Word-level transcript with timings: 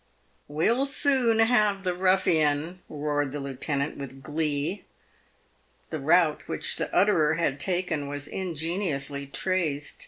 ""We'll 0.47 0.87
soon 0.87 1.37
have 1.37 1.83
the 1.83 1.93
ruffian," 1.93 2.79
roared 2.89 3.31
the 3.31 3.39
lieutenant, 3.39 3.97
with 3.97 4.23
glee. 4.23 4.83
The 5.91 5.99
route 5.99 6.47
which 6.47 6.77
the 6.77 6.89
utterer 6.91 7.35
had 7.35 7.59
taken 7.59 8.07
was 8.07 8.27
ingeniously 8.27 9.27
traced. 9.27 9.99